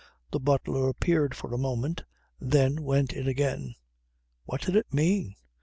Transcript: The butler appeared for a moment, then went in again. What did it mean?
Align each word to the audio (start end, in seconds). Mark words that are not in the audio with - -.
The 0.31 0.39
butler 0.39 0.89
appeared 0.89 1.35
for 1.35 1.53
a 1.53 1.59
moment, 1.59 2.05
then 2.39 2.81
went 2.81 3.13
in 3.13 3.27
again. 3.27 3.75
What 4.45 4.61
did 4.61 4.75
it 4.75 4.91
mean? 4.91 5.35